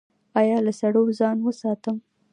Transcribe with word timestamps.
ایا 0.39 0.57
له 0.65 0.71
سړو 0.79 1.03
ځان 1.19 1.37
وساتم؟ 1.43 1.97